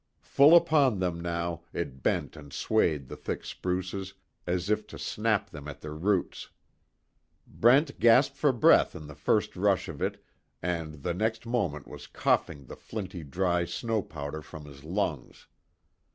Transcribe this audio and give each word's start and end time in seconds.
Full 0.23 0.55
upon 0.55 0.97
them, 0.97 1.19
now, 1.19 1.61
it 1.73 2.01
bent 2.01 2.35
and 2.35 2.51
swayed 2.51 3.07
the 3.07 3.15
thick 3.15 3.45
spruces 3.45 4.15
as 4.47 4.67
if 4.67 4.87
to 4.87 4.97
snap 4.97 5.51
them 5.51 5.67
at 5.67 5.81
the 5.81 5.91
roots. 5.91 6.49
Brent 7.45 7.99
gasped 7.99 8.35
for 8.35 8.51
breath 8.51 8.95
in 8.95 9.05
the 9.05 9.13
first 9.13 9.55
rush 9.55 9.87
of 9.87 10.01
it 10.01 10.25
and 10.59 11.03
the 11.03 11.13
next 11.13 11.45
moment 11.45 11.87
was 11.87 12.07
coughing 12.07 12.65
the 12.65 12.75
flinty 12.75 13.23
dry 13.23 13.63
snow 13.65 14.01
powder 14.01 14.41
from 14.41 14.65
his 14.65 14.83
lungs. 14.83 15.45